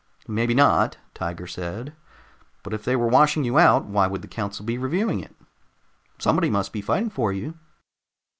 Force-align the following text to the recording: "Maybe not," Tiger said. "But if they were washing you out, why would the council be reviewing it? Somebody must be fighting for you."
"Maybe 0.27 0.55
not," 0.55 0.97
Tiger 1.13 1.45
said. 1.45 1.93
"But 2.63 2.73
if 2.73 2.83
they 2.83 2.95
were 2.95 3.05
washing 3.05 3.43
you 3.43 3.59
out, 3.59 3.85
why 3.85 4.07
would 4.07 4.23
the 4.23 4.27
council 4.27 4.65
be 4.65 4.79
reviewing 4.79 5.19
it? 5.19 5.35
Somebody 6.17 6.49
must 6.49 6.73
be 6.73 6.81
fighting 6.81 7.11
for 7.11 7.31
you." 7.31 7.53